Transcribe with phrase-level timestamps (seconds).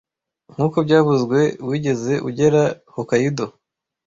[0.53, 1.39] Nkuko byavuzwe,
[1.69, 2.63] wigeze ugera
[2.93, 3.45] Hokkaido?